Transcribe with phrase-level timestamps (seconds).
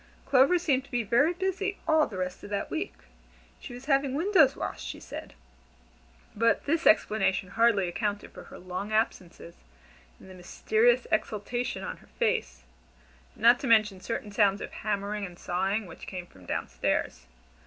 [0.25, 2.95] Clover seemed to be very busy all the rest of that week.
[3.59, 5.35] She was "having windows washed," she said,
[6.35, 9.57] but this explanation hardly accounted for her long absences,
[10.19, 12.63] and the mysterious exultation on her face,
[13.35, 17.27] not to mention certain sounds of hammering and sawing which came from down stairs.